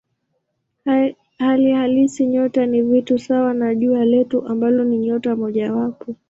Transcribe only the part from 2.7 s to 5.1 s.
vitu sawa na Jua letu ambalo ni